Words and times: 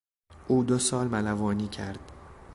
او 0.47 0.63
دو 0.63 0.79
سال 0.79 1.07
ملوانی 1.07 1.67
کرد. 1.67 2.11